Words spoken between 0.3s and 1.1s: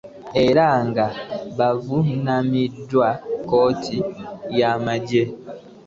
Era nga